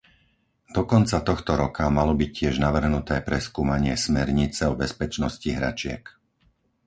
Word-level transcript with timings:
Do 0.75 0.81
konca 0.93 1.19
tohto 1.29 1.51
roka 1.63 1.85
malo 1.97 2.13
byť 2.21 2.29
tiež 2.39 2.55
navrhnuté 2.65 3.15
preskúmanie 3.29 3.93
smernice 4.05 4.63
o 4.65 4.73
bezpečnosti 4.83 5.45
hračiek. 5.57 6.03